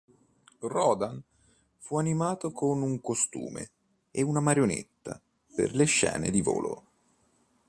Rodan 0.63 1.21
fu 1.77 1.97
animato 1.99 2.51
con 2.51 2.81
un 2.81 2.99
costume 3.01 3.69
e 4.09 4.23
una 4.23 4.39
marionetta 4.39 5.21
per 5.55 5.75
le 5.75 5.85
scene 5.85 6.31
di 6.31 6.41
volo. 6.41 6.85